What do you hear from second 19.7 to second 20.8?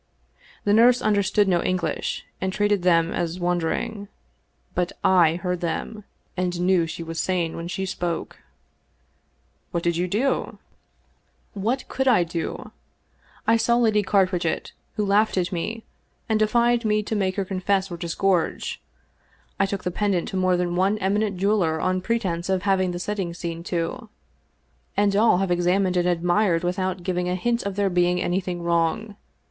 the pendant to more than